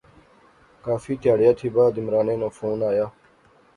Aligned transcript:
کافی 0.85 1.13
تہاڑیا 1.21 1.51
تھی 1.57 1.67
بعدعمرانے 1.75 2.35
ناں 2.41 2.51
فون 2.57 2.77
آیا 2.89 3.05